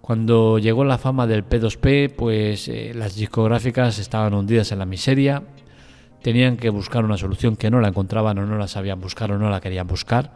Cuando 0.00 0.58
llegó 0.58 0.84
la 0.84 0.96
fama 0.96 1.26
del 1.26 1.46
P2P, 1.46 2.14
pues 2.14 2.68
eh, 2.68 2.92
las 2.94 3.16
discográficas 3.16 3.98
estaban 3.98 4.32
hundidas 4.32 4.72
en 4.72 4.78
la 4.78 4.86
miseria, 4.86 5.42
tenían 6.22 6.56
que 6.56 6.70
buscar 6.70 7.04
una 7.04 7.18
solución 7.18 7.56
que 7.56 7.70
no 7.70 7.80
la 7.80 7.88
encontraban 7.88 8.38
o 8.38 8.46
no 8.46 8.56
la 8.56 8.68
sabían 8.68 9.00
buscar 9.00 9.30
o 9.32 9.38
no 9.38 9.50
la 9.50 9.60
querían 9.60 9.86
buscar. 9.86 10.32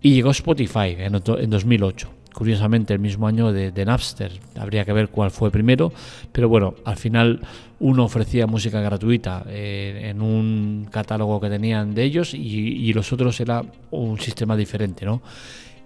Y 0.00 0.14
llegó 0.14 0.30
Spotify 0.30 0.96
en, 0.98 1.12
2008, 1.12 2.08
curiosamente 2.34 2.92
el 2.92 2.98
mismo 2.98 3.26
año 3.26 3.52
de, 3.52 3.84
Napster. 3.84 4.32
Habría 4.58 4.84
que 4.84 4.92
ver 4.92 5.08
cuál 5.08 5.30
fue 5.30 5.50
primero, 5.50 5.92
pero 6.32 6.48
bueno, 6.48 6.74
al 6.84 6.96
final 6.96 7.40
uno 7.80 8.04
ofrecía 8.04 8.46
música 8.46 8.80
gratuita 8.80 9.44
eh, 9.48 10.10
en 10.10 10.20
un 10.20 10.88
catálogo 10.90 11.40
que 11.40 11.48
tenían 11.48 11.94
de 11.94 12.02
ellos 12.02 12.34
y, 12.34 12.92
los 12.92 13.12
otros 13.12 13.40
era 13.40 13.64
un 13.90 14.18
sistema 14.18 14.56
diferente. 14.56 15.06
¿no? 15.06 15.22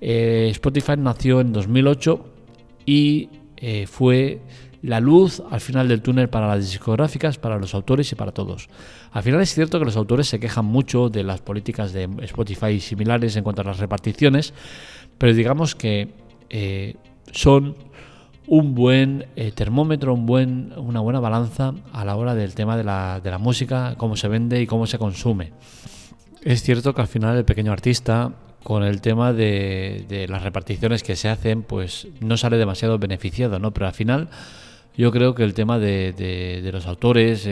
Eh, 0.01 0.49
Spotify 0.51 0.95
nació 0.97 1.41
en 1.41 1.53
2008 1.53 2.27
y 2.87 3.29
eh, 3.57 3.87
fue 3.87 4.41
la 4.83 5.01
luz 5.01 5.43
al 5.51 5.61
final 5.61 5.89
del 5.89 6.03
túnel 6.03 6.29
para 6.29 6.47
las 6.47 6.71
discográficas, 6.71 7.37
para 7.37 7.59
los 7.59 7.75
autores 7.75 8.11
y 8.13 8.15
para 8.15 8.33
todos. 8.33 8.69
Al 9.11 9.23
final 9.23 9.41
es 9.41 9.53
cierto 9.53 9.79
que 9.79 9.85
los 9.85 9.97
autores 9.97 10.29
se 10.29 10.39
quejan 10.39 10.65
mucho 10.65 11.09
de 11.09 11.25
las 11.25 11.41
políticas 11.41 11.93
de 11.93 12.09
Spotify 12.23 12.79
similares 12.81 13.37
en 13.37 13.45
cuanto 13.45 13.63
a 13.63 13.65
las 13.65 13.79
reparticiones, 13.79 14.55
pero 15.19 15.35
digamos 15.35 15.75
que 15.75 16.28
eh, 16.51 16.97
son 17.33 17.77
un 18.47 18.75
buen 18.75 19.27
eh, 19.37 19.53
termómetro, 19.53 20.15
un 20.15 20.27
buen, 20.27 20.73
una 20.77 21.01
buena 21.01 21.21
balanza 21.21 21.75
a 21.93 22.05
la 22.05 22.17
hora 22.17 22.35
del 22.35 22.55
tema 22.55 22.77
de 22.77 22.85
la, 22.85 23.21
de 23.23 23.31
la 23.31 23.39
música, 23.39 23.95
cómo 23.99 24.17
se 24.17 24.29
vende 24.29 24.61
y 24.61 24.67
cómo 24.67 24.87
se 24.87 24.99
consume. 24.99 25.53
Es 26.43 26.63
cierto 26.63 26.95
que 26.95 27.01
al 27.01 27.09
final 27.09 27.37
el 27.37 27.45
pequeño 27.45 27.73
artista 27.73 28.33
con 28.63 28.83
el 28.83 29.01
tema 29.01 29.33
de, 29.33 30.27
las 30.29 30.43
reparticiones 30.43 31.03
que 31.03 31.17
se 31.17 31.29
hacen, 31.29 31.63
pues 31.63 32.09
no 32.21 32.37
sale 32.37 32.59
demasiado 32.59 32.99
beneficiado, 32.99 33.59
¿no? 33.59 33.73
Pero 33.73 33.87
al 33.87 33.95
final 33.95 34.29
yo 34.97 35.11
creo 35.13 35.35
que 35.35 35.45
el 35.45 35.55
tema 35.55 35.79
de, 35.79 36.69
los 36.73 36.87
autores, 36.87 37.49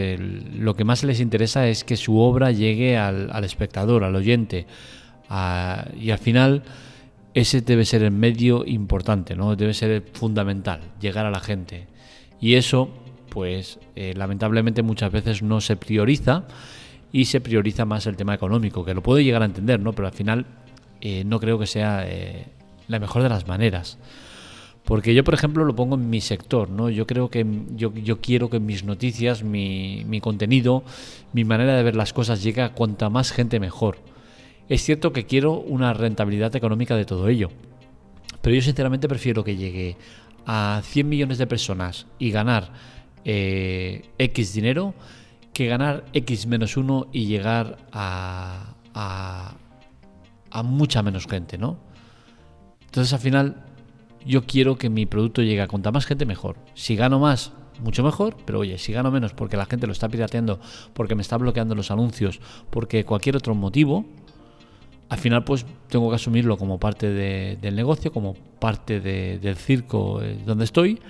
lo 0.59 0.75
que 0.75 0.85
más 0.85 1.05
les 1.05 1.21
interesa 1.21 1.69
es 1.69 1.85
que 1.85 1.97
su 1.97 2.19
obra 2.19 2.51
llegue 2.51 2.99
al, 2.99 3.45
espectador, 3.45 4.05
al 4.05 4.15
oyente, 4.15 4.67
y 5.99 6.11
al 6.11 6.19
final 6.19 6.63
ese 7.37 7.61
debe 7.61 7.85
ser 7.85 8.03
el 8.03 8.13
medio 8.13 8.65
importante, 8.65 9.37
¿no? 9.37 9.57
Debe 9.57 9.75
ser 9.75 10.03
fundamental, 10.15 10.81
llegar 11.03 11.27
a 11.27 11.31
la 11.31 11.41
gente. 11.41 11.87
Y 12.41 12.55
eso, 12.55 12.89
pues, 13.29 13.79
eh, 13.95 14.15
lamentablemente 14.17 14.83
muchas 14.83 15.13
veces 15.13 15.43
no 15.43 15.61
se 15.61 15.77
prioriza 15.77 16.45
y 17.13 17.27
se 17.27 17.43
prioriza 17.43 17.85
más 17.85 18.07
el 18.07 18.17
tema 18.17 18.33
económico, 18.33 18.87
que 18.87 18.95
lo 18.95 19.03
puedo 19.03 19.21
llegar 19.21 19.43
a 19.43 19.45
entender, 19.45 19.79
¿no? 19.81 19.93
Pero 19.93 20.09
al 20.09 20.15
final 20.15 20.47
eh, 21.03 21.25
no 21.27 21.39
creo 21.39 21.59
que 21.59 21.67
sea 21.67 22.09
eh, 22.09 22.47
la 22.89 22.99
mejor 23.01 23.23
de 23.23 23.29
las 23.29 23.47
maneras. 23.47 23.99
Porque 24.87 25.15
yo, 25.15 25.23
por 25.23 25.35
ejemplo, 25.35 25.67
lo 25.67 25.77
pongo 25.77 25.97
en 25.97 26.09
mi 26.09 26.23
sector, 26.23 26.71
¿no? 26.71 26.89
Yo 26.89 27.07
creo 27.07 27.29
que 27.29 27.45
yo, 27.77 28.21
quiero 28.23 28.49
que 28.49 28.61
mis 28.61 28.83
noticias, 28.83 29.43
mi, 29.43 30.07
mi, 30.09 30.23
contenido, 30.23 30.85
mi 31.35 31.45
manera 31.45 31.77
de 31.77 31.83
ver 31.83 31.97
las 31.97 32.15
cosas 32.15 32.43
llegue 32.43 32.63
a 32.63 32.73
cuanta 32.73 33.11
más 33.11 33.31
gente 33.31 33.61
mejor. 33.61 33.99
Es 34.69 34.83
cierto 34.83 35.13
que 35.13 35.27
quiero 35.27 35.53
una 35.53 35.93
rentabilidad 35.93 36.55
económica 36.57 36.97
de 36.97 37.05
todo 37.05 37.29
ello. 37.29 37.51
Pero 38.43 38.55
yo 38.57 38.63
sinceramente 38.63 39.09
prefiero 39.09 39.45
que 39.45 39.57
llegue 39.57 39.97
a 40.45 40.81
100 40.85 41.09
millones 41.09 41.39
de 41.39 41.47
personas 41.47 42.07
y 42.19 42.31
ganar 42.31 42.73
eh, 43.25 44.03
X 44.19 44.55
dinero 44.55 44.95
que 45.53 45.67
ganar 45.67 46.05
X 46.13 46.47
menos 46.47 46.77
uno 46.77 47.07
y 47.13 47.27
llegar 47.27 47.79
a, 47.91 48.75
a, 48.95 49.55
a 50.51 50.63
mucha 50.63 51.03
menos 51.03 51.27
gente, 51.27 51.59
¿no? 51.59 51.79
Entonces 52.85 53.13
al 53.13 53.21
final 53.21 53.65
yo 54.25 54.45
quiero 54.45 54.77
que 54.77 54.91
mi 54.91 55.07
producto 55.07 55.43
llegue 55.43 55.63
a 55.63 55.69
cuanta 55.69 55.93
más 55.93 56.07
gente 56.07 56.27
mejor. 56.27 56.57
Si 56.75 56.97
gano 56.97 57.19
más, 57.19 57.53
mucho 57.81 58.03
mejor, 58.03 58.37
pero 58.45 58.61
oye, 58.61 58.79
si 58.79 58.93
gano 58.93 59.11
menos 59.11 59.33
porque 59.33 59.57
la 59.57 59.67
gente 59.67 59.87
lo 59.87 59.93
está 59.93 60.09
pirateando, 60.09 60.61
porque 60.93 61.15
me 61.15 61.23
está 61.23 61.37
bloqueando 61.37 61.75
los 61.75 61.91
anuncios, 61.91 62.41
porque 62.71 63.05
cualquier 63.05 63.37
otro 63.37 63.55
motivo, 63.55 64.05
al 65.09 65.19
final 65.19 65.45
pues 65.45 65.67
tengo 65.89 66.09
que 66.11 66.17
asumirlo 66.17 66.57
como 66.57 66.79
parte 66.79 67.11
del 67.11 67.77
negocio, 67.77 68.13
como 68.13 68.35
parte 68.35 69.01
del 69.01 69.57
circo 69.57 70.23
eh, 70.23 70.39
donde 70.45 70.65
estoy 70.65 71.01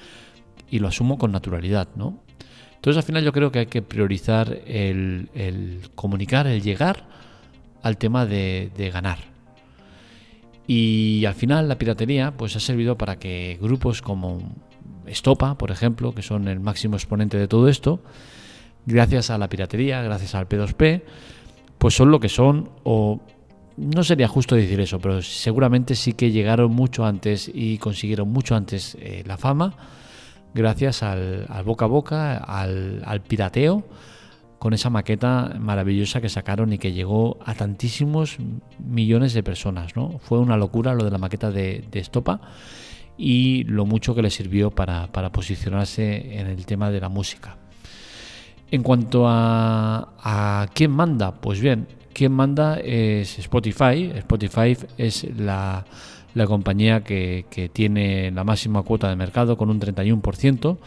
y 0.70 0.78
lo 0.78 0.88
asumo 0.88 1.18
con 1.18 1.32
naturalidad, 1.32 1.88
¿no? 1.96 2.20
Entonces 2.74 2.98
al 2.98 3.04
final 3.04 3.24
yo 3.24 3.32
creo 3.32 3.50
que 3.50 3.60
hay 3.60 3.66
que 3.66 3.82
priorizar 3.82 4.60
el, 4.66 5.80
comunicar, 5.94 6.46
el 6.46 6.62
llegar 6.62 7.08
al 7.82 7.96
tema 7.96 8.26
de 8.26 8.90
ganar. 8.92 9.36
Y 10.66 11.24
al 11.24 11.34
final 11.34 11.68
la 11.68 11.78
piratería 11.78 12.32
pues 12.36 12.56
ha 12.56 12.60
servido 12.60 12.96
para 12.96 13.18
que 13.18 13.58
grupos 13.60 14.02
como 14.02 14.40
Estopa, 15.06 15.56
por 15.56 15.70
ejemplo, 15.70 16.12
que 16.12 16.22
son 16.22 16.48
el 16.48 16.58
máximo 16.58 16.96
exponente 16.96 17.38
de 17.38 17.46
todo 17.46 17.68
esto, 17.68 18.00
gracias 18.84 19.30
a 19.30 19.38
la 19.38 19.48
piratería, 19.48 20.02
gracias 20.02 20.34
al 20.34 20.48
P2P, 20.48 21.02
pues 21.78 21.94
son 21.94 22.10
lo 22.10 22.18
que 22.18 22.28
son 22.28 22.70
o 22.82 23.20
no 23.76 24.04
sería 24.04 24.28
justo 24.28 24.54
decir 24.54 24.80
eso, 24.80 24.98
pero 24.98 25.22
seguramente 25.22 25.94
sí 25.94 26.12
que 26.12 26.30
llegaron 26.30 26.72
mucho 26.72 27.04
antes 27.04 27.50
y 27.52 27.78
consiguieron 27.78 28.28
mucho 28.30 28.56
antes 28.56 28.96
eh, 29.00 29.22
la 29.26 29.36
fama 29.36 29.74
gracias 30.56 31.02
al, 31.02 31.46
boca 31.64 31.84
a 31.84 31.88
boca, 31.88 32.36
al, 32.38 33.20
pirateo 33.28 33.84
con 34.58 34.72
esa 34.72 34.88
maqueta 34.88 35.54
maravillosa 35.60 36.22
que 36.22 36.30
sacaron 36.30 36.72
y 36.72 36.78
que 36.78 36.92
llegó 36.92 37.38
a 37.44 37.54
tantísimos 37.54 38.38
millones 38.78 39.34
de 39.34 39.42
personas. 39.42 39.94
¿no? 39.94 40.18
Fue 40.18 40.38
una 40.38 40.56
locura 40.56 40.94
lo 40.94 41.04
de 41.04 41.10
la 41.10 41.18
maqueta 41.18 41.50
de, 41.50 41.86
Estopa 41.92 42.40
y 43.18 43.64
lo 43.64 43.84
mucho 43.84 44.14
que 44.14 44.22
le 44.22 44.30
sirvió 44.30 44.70
para, 44.70 45.08
posicionarse 45.30 46.38
en 46.38 46.46
el 46.46 46.64
tema 46.64 46.90
de 46.90 47.00
la 47.00 47.10
música. 47.10 47.58
En 48.70 48.82
cuanto 48.82 49.26
a, 49.28 50.66
quién 50.72 50.90
manda, 50.90 51.34
pues 51.34 51.60
bien, 51.60 51.86
quién 52.16 52.32
manda 52.32 52.80
es 52.80 53.38
Spotify. 53.38 54.10
Spotify 54.16 54.74
es 54.96 55.26
la, 55.36 55.84
compañía 56.46 57.04
que, 57.04 57.44
que, 57.50 57.68
tiene 57.68 58.30
la 58.30 58.42
máxima 58.42 58.82
cuota 58.82 59.10
de 59.10 59.16
mercado 59.16 59.58
con 59.58 59.68
un 59.68 59.78
31%. 59.78 60.78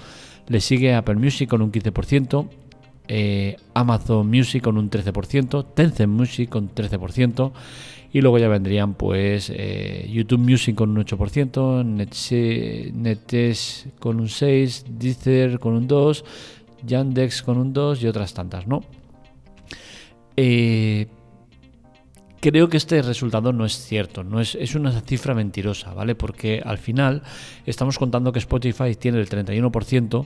Le 0.48 0.60
sigue 0.60 0.96
Apple 0.96 1.16
Music 1.16 1.48
con 1.48 1.62
un 1.62 1.72
15%. 1.72 2.50
Eh, 3.12 3.58
Amazon 3.76 4.28
Music 4.28 4.64
con 4.64 4.78
un 4.78 4.90
13%, 4.90 5.74
Tencent 5.74 6.14
Music 6.14 6.48
con 6.48 6.70
13%, 6.70 7.52
y 8.14 8.22
luego 8.22 8.38
ya 8.38 8.48
vendrían 8.48 8.94
pues 8.94 9.52
eh, 9.52 10.08
YouTube 10.12 10.42
Music 10.42 10.76
con 10.76 10.92
un 10.92 11.04
8%, 11.04 11.84
Netes 12.94 13.88
con 14.00 14.20
un 14.20 14.28
6%, 14.28 14.84
Deezer 14.90 15.58
con 15.58 15.74
un 15.74 15.88
2%, 15.88 16.24
Yandex 16.86 17.42
con 17.42 17.58
un 17.58 17.74
2% 17.74 18.00
y 18.00 18.08
otras 18.08 18.36
tantas, 18.36 18.68
¿no? 18.68 18.82
Eh, 20.38 21.08
creo 22.40 22.70
que 22.70 22.78
este 22.78 23.02
resultado 23.02 23.54
no 23.54 23.66
es 23.66 23.74
cierto, 23.74 24.24
no 24.24 24.40
es, 24.40 24.56
es, 24.56 24.76
una 24.76 24.92
cifra 25.02 25.34
mentirosa, 25.34 25.94
¿vale? 25.94 26.16
Porque 26.16 26.62
al 26.66 26.78
final 26.78 27.24
estamos 27.66 27.98
contando 27.98 28.32
que 28.32 28.40
Spotify 28.40 28.96
tiene 28.96 29.20
el 29.20 29.30
31% 29.30 30.26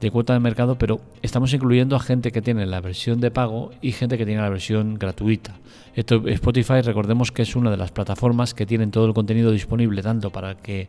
de 0.00 0.10
cuota 0.10 0.32
de 0.32 0.40
mercado, 0.40 0.76
pero 0.78 1.00
estamos 1.22 1.52
incluyendo 1.52 1.94
a 1.94 2.00
gente 2.00 2.32
que 2.32 2.40
tiene 2.40 2.66
la 2.66 2.80
versión 2.80 3.20
de 3.20 3.30
pago 3.30 3.70
y 3.82 3.92
gente 3.92 4.16
que 4.16 4.24
tiene 4.24 4.40
la 4.40 4.48
versión 4.48 4.94
gratuita. 4.94 5.58
Spotify, 5.94 6.80
recordemos 6.80 7.32
que 7.32 7.42
es 7.42 7.54
una 7.54 7.70
de 7.70 7.76
las 7.76 7.90
plataformas 7.90 8.54
que 8.54 8.64
tienen 8.64 8.90
todo 8.90 9.06
el 9.06 9.12
contenido 9.12 9.50
disponible, 9.52 10.02
tanto 10.02 10.30
para 10.30 10.52
el 10.52 10.56
que 10.56 10.88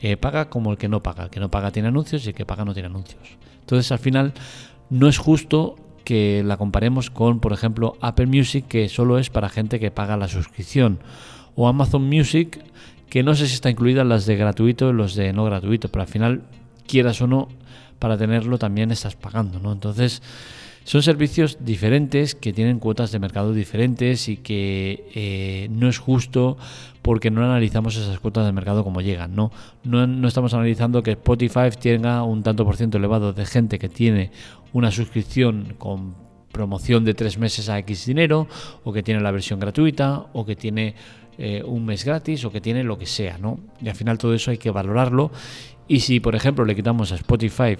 eh, 0.00 0.16
paga 0.16 0.48
como 0.48 0.72
el 0.72 0.78
que 0.78 0.88
no 0.88 1.00
paga. 1.00 1.24
El 1.24 1.30
que 1.30 1.38
no 1.38 1.50
paga 1.50 1.70
tiene 1.70 1.88
anuncios 1.88 2.26
y 2.26 2.30
el 2.30 2.34
que 2.34 2.44
paga 2.44 2.64
no 2.64 2.74
tiene 2.74 2.86
anuncios. 2.86 3.22
Entonces, 3.60 3.92
al 3.92 4.00
final, 4.00 4.32
no 4.90 5.08
es 5.08 5.18
justo 5.18 5.76
que 6.12 6.42
la 6.44 6.58
comparemos 6.58 7.08
con, 7.08 7.40
por 7.40 7.54
ejemplo, 7.54 7.96
Apple 8.02 8.26
Music, 8.26 8.66
que 8.68 8.90
solo 8.90 9.18
es 9.18 9.30
para 9.30 9.48
gente 9.48 9.80
que 9.80 9.90
paga 9.90 10.18
la 10.18 10.28
suscripción 10.28 10.98
o 11.56 11.68
Amazon 11.68 12.06
Music, 12.06 12.62
que 13.08 13.22
no 13.22 13.34
sé 13.34 13.46
si 13.46 13.54
está 13.54 13.70
incluida 13.70 14.04
las 14.04 14.26
de 14.26 14.36
gratuito 14.36 14.90
y 14.90 14.92
los 14.92 15.14
de 15.14 15.32
no 15.32 15.42
gratuito, 15.46 15.88
pero 15.88 16.02
al 16.02 16.08
final, 16.08 16.42
quieras 16.86 17.22
o 17.22 17.26
no, 17.26 17.48
para 17.98 18.18
tenerlo 18.18 18.58
también 18.58 18.90
estás 18.90 19.16
pagando, 19.16 19.58
¿no? 19.58 19.72
Entonces, 19.72 20.20
son 20.84 21.02
servicios 21.02 21.58
diferentes 21.60 22.34
que 22.34 22.52
tienen 22.52 22.78
cuotas 22.78 23.12
de 23.12 23.18
mercado 23.18 23.52
diferentes 23.52 24.28
y 24.28 24.36
que 24.36 25.08
eh, 25.14 25.68
no 25.70 25.88
es 25.88 25.98
justo 25.98 26.56
porque 27.02 27.30
no 27.30 27.44
analizamos 27.44 27.96
esas 27.96 28.18
cuotas 28.20 28.46
de 28.46 28.52
mercado 28.52 28.84
como 28.84 29.00
llegan. 29.00 29.34
¿no? 29.34 29.50
No, 29.84 30.26
estamos 30.28 30.54
analizando 30.54 31.02
que 31.02 31.12
Spotify 31.12 31.70
tenga 31.78 32.22
un 32.22 32.42
tanto 32.42 32.64
por 32.64 32.76
ciento 32.76 32.98
elevado 32.98 33.32
de 33.32 33.44
gente 33.46 33.78
que 33.78 33.88
tiene 33.88 34.30
una 34.72 34.90
suscripción 34.90 35.74
con 35.78 36.14
promoción 36.52 37.04
de 37.04 37.14
tres 37.14 37.38
meses 37.38 37.68
a 37.68 37.78
X 37.78 38.06
dinero, 38.06 38.46
o 38.84 38.92
que 38.92 39.02
tiene 39.02 39.20
la 39.20 39.30
versión 39.30 39.58
gratuita, 39.58 40.26
o 40.34 40.44
que 40.44 40.54
tiene 40.54 40.94
eh, 41.38 41.62
un 41.64 41.86
mes 41.86 42.04
gratis, 42.04 42.44
o 42.44 42.52
que 42.52 42.60
tiene 42.60 42.84
lo 42.84 42.98
que 42.98 43.06
sea, 43.06 43.38
¿no? 43.38 43.58
Y 43.80 43.88
al 43.88 43.94
final 43.94 44.18
todo 44.18 44.34
eso 44.34 44.50
hay 44.50 44.58
que 44.58 44.70
valorarlo. 44.70 45.32
Y 45.88 46.00
si, 46.00 46.20
por 46.20 46.36
ejemplo, 46.36 46.64
le 46.66 46.76
quitamos 46.76 47.10
a 47.10 47.16
Spotify 47.16 47.76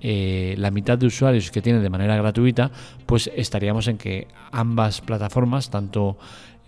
eh, 0.00 0.54
la 0.58 0.70
mitad 0.70 0.98
de 0.98 1.06
usuarios 1.06 1.50
que 1.50 1.62
tiene 1.62 1.80
de 1.80 1.90
manera 1.90 2.16
gratuita, 2.16 2.70
pues 3.06 3.30
estaríamos 3.34 3.88
en 3.88 3.98
que 3.98 4.28
ambas 4.52 5.00
plataformas, 5.00 5.70
tanto 5.70 6.16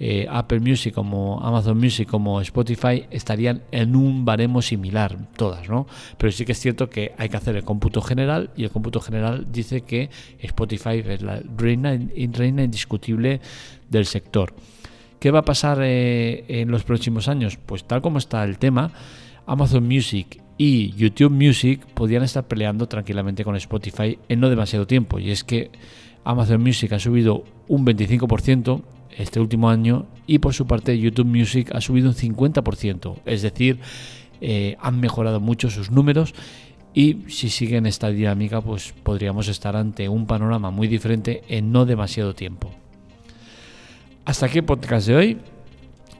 eh, 0.04 0.26
Apple 0.28 0.58
Music 0.60 0.92
como 0.92 1.40
Amazon 1.40 1.78
Music 1.78 2.08
como 2.08 2.40
Spotify, 2.40 3.04
estarían 3.10 3.62
en 3.70 3.94
un 3.94 4.24
baremo 4.24 4.60
similar, 4.60 5.16
todas, 5.36 5.68
¿no? 5.68 5.86
Pero 6.18 6.32
sí 6.32 6.44
que 6.44 6.52
es 6.52 6.58
cierto 6.58 6.90
que 6.90 7.14
hay 7.18 7.28
que 7.28 7.36
hacer 7.36 7.54
el 7.54 7.64
cómputo 7.64 8.02
general 8.02 8.50
y 8.56 8.64
el 8.64 8.70
cómputo 8.70 9.00
general 9.00 9.46
dice 9.52 9.82
que 9.82 10.10
Spotify 10.40 11.02
es 11.06 11.22
la 11.22 11.40
reina, 11.56 11.94
indiscutible 11.94 13.40
del 13.88 14.06
sector. 14.06 14.54
¿Qué 15.20 15.30
va 15.30 15.38
a 15.38 15.44
pasar 15.44 15.78
eh, 15.82 16.46
en 16.48 16.70
los 16.72 16.82
próximos 16.82 17.28
años? 17.28 17.56
Pues 17.64 17.84
tal 17.84 18.02
como 18.02 18.18
está 18.18 18.42
el 18.42 18.58
tema, 18.58 18.90
Amazon 19.46 19.86
Music 19.86 20.42
y 20.64 20.92
YouTube 20.92 21.32
Music 21.32 21.84
podían 21.86 22.22
estar 22.22 22.46
peleando 22.46 22.86
tranquilamente 22.86 23.42
con 23.42 23.56
Spotify 23.56 24.16
en 24.28 24.38
no 24.38 24.48
demasiado 24.48 24.86
tiempo. 24.86 25.18
Y 25.18 25.32
es 25.32 25.42
que 25.42 25.72
Amazon 26.22 26.62
Music 26.62 26.92
ha 26.92 27.00
subido 27.00 27.42
un 27.66 27.84
25% 27.84 28.80
este 29.18 29.40
último 29.40 29.70
año 29.70 30.06
y 30.24 30.38
por 30.38 30.54
su 30.54 30.68
parte 30.68 30.96
YouTube 30.96 31.26
Music 31.26 31.74
ha 31.74 31.80
subido 31.80 32.10
un 32.10 32.14
50%. 32.14 33.16
Es 33.24 33.42
decir, 33.42 33.80
eh, 34.40 34.76
han 34.80 35.00
mejorado 35.00 35.40
mucho 35.40 35.68
sus 35.68 35.90
números 35.90 36.32
y 36.94 37.24
si 37.26 37.50
siguen 37.50 37.86
esta 37.86 38.10
dinámica 38.10 38.60
pues 38.60 38.94
podríamos 39.02 39.48
estar 39.48 39.74
ante 39.74 40.08
un 40.08 40.28
panorama 40.28 40.70
muy 40.70 40.86
diferente 40.86 41.42
en 41.48 41.72
no 41.72 41.86
demasiado 41.86 42.36
tiempo. 42.36 42.70
Hasta 44.24 44.46
aquí 44.46 44.58
el 44.58 44.64
podcast 44.64 45.08
de 45.08 45.16
hoy. 45.16 45.38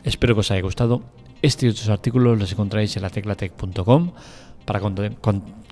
Espero 0.02 0.34
que 0.34 0.40
os 0.40 0.50
haya 0.50 0.62
gustado. 0.62 1.21
Este 1.42 1.66
y 1.66 1.70
otros 1.70 1.88
artículos 1.88 2.38
los 2.38 2.52
encontráis 2.52 2.96
en 2.96 3.02
la 3.02 3.10
teclatec.com 3.10 4.12
para 4.64 4.80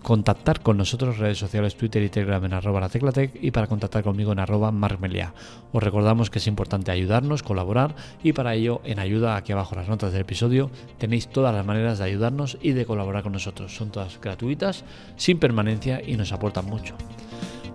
contactar 0.03 0.61
con 0.63 0.77
nosotros 0.77 1.19
redes 1.19 1.39
sociales 1.39 1.77
Twitter 1.77 2.03
y 2.03 2.09
Telegram 2.09 2.45
en 2.45 2.55
arroba 2.55 2.81
la 2.81 2.89
teclatec 2.89 3.39
y 3.41 3.53
para 3.53 3.69
contactar 3.69 4.03
conmigo 4.03 4.33
en 4.33 4.41
arroba 4.41 4.73
marmelia. 4.73 5.33
Os 5.73 5.81
recordamos 5.81 6.29
que 6.29 6.41
es 6.41 6.49
importante 6.49 6.91
ayudarnos, 6.91 7.45
colaborar 7.45 7.95
y 8.25 8.33
para 8.33 8.55
ello 8.55 8.81
en 8.83 8.99
ayuda 8.99 9.37
aquí 9.37 9.53
abajo 9.53 9.77
las 9.77 9.89
notas 9.89 10.13
del 10.13 10.23
episodio 10.23 10.73
tenéis 10.99 11.29
todas 11.29 11.55
las 11.55 11.65
maneras 11.65 11.99
de 11.99 12.05
ayudarnos 12.05 12.59
y 12.61 12.73
de 12.73 12.85
colaborar 12.85 13.23
con 13.23 13.33
nosotros. 13.33 13.73
Son 13.77 13.91
todas 13.91 14.21
gratuitas, 14.21 14.85
sin 15.17 15.39
permanencia 15.39 16.03
y 16.05 16.17
nos 16.17 16.33
aportan 16.33 16.67
mucho. 16.67 16.97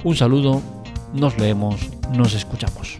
Un 0.03 0.17
saludo, 0.17 0.61
nos 1.13 1.37
leemos, 1.37 1.89
nos 2.11 2.33
escuchamos. 2.33 2.99